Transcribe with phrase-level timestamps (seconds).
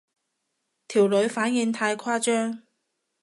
[0.87, 2.63] 條女反應太誇張